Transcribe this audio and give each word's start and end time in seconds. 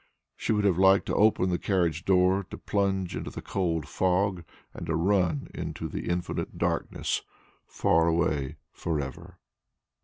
She 0.35 0.51
would 0.51 0.63
have 0.65 0.79
liked 0.79 1.05
to 1.05 1.15
open 1.15 1.51
the 1.51 1.59
carriage 1.59 2.05
door, 2.05 2.43
to 2.49 2.57
plunge 2.57 3.15
into 3.15 3.29
the 3.29 3.39
cold 3.43 3.87
fog, 3.87 4.43
and 4.73 4.87
to 4.87 4.95
run 4.95 5.51
into 5.53 5.87
the 5.87 6.09
infinite 6.09 6.57
darkness, 6.57 7.21
far 7.67 8.07
away 8.07 8.55
for 8.71 8.99
ever. 8.99 9.37